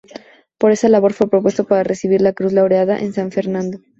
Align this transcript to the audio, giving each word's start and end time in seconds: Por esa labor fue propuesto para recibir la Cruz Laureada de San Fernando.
Por 0.57 0.71
esa 0.71 0.89
labor 0.89 1.13
fue 1.13 1.29
propuesto 1.29 1.65
para 1.65 1.83
recibir 1.83 2.21
la 2.21 2.33
Cruz 2.33 2.53
Laureada 2.53 2.95
de 2.97 3.13
San 3.13 3.31
Fernando. 3.31 3.77